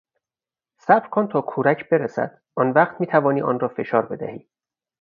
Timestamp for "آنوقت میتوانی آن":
2.55-3.59